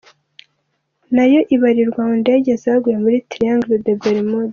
[1.15, 4.49] Nayo ibarirwa mu ndege zaguye muri Triangle des Bermude.